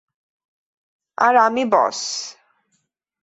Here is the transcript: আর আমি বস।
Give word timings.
আর 1.17 1.35
আমি 1.37 1.63
বস। 1.65 1.99